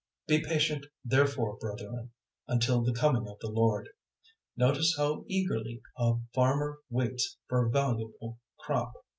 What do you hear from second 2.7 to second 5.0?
the Coming of the Lord. Notice